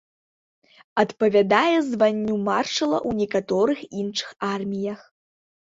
Адпавядае 1.03 1.75
званню 1.91 2.41
маршала 2.49 2.97
ў 3.09 3.21
некаторых 3.21 3.79
іншых 4.03 4.29
арміях. 4.53 5.01